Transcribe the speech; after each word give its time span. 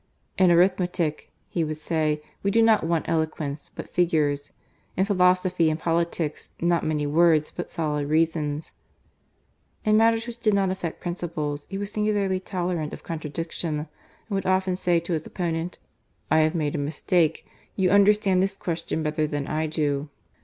"In 0.35 0.49
arithmetic," 0.49 1.31
he 1.47 1.63
would 1.63 1.77
say, 1.77 2.23
"we 2.41 2.49
do 2.49 2.63
not 2.63 2.83
want 2.83 3.07
eloquence, 3.07 3.69
but 3.75 3.87
figures: 3.87 4.51
in 4.97 5.05
philosophy 5.05 5.69
and 5.69 5.79
politics, 5.79 6.49
not 6.59 6.83
many 6.83 7.05
words 7.05 7.51
but 7.55 7.67
soHd 7.67 8.09
reasons." 8.09 8.73
In 9.85 9.97
matters 9.97 10.25
which 10.25 10.39
did 10.39 10.55
not 10.55 10.71
affect 10.71 11.01
principles, 11.01 11.67
he 11.69 11.77
was 11.77 11.91
singularly 11.91 12.39
tolerant 12.39 12.93
of 12.93 13.03
contradiction, 13.03 13.77
and 13.81 13.87
would 14.31 14.47
often 14.47 14.75
say 14.75 14.99
to 14.99 15.13
his 15.13 15.27
opponent:" 15.27 15.77
I 16.31 16.39
have 16.39 16.55
made 16.55 16.73
a 16.73 16.79
mistake. 16.79 17.45
You 17.75 17.91
understand 17.91 18.41
this 18.41 18.57
question 18.57 19.03
better 19.03 19.27
than 19.27 19.45
I 19.45 19.67
do." 19.67 20.09